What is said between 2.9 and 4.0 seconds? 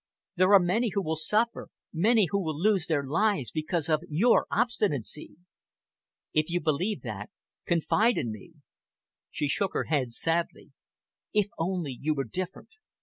lives because